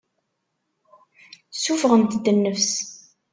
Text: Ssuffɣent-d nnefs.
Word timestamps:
Ssuffɣent-d 1.55 2.25
nnefs. 2.31 2.71